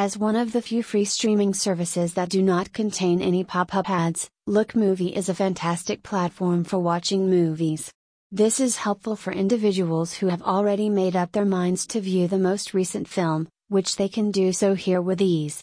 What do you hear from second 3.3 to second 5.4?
pop up ads, LookMovie is a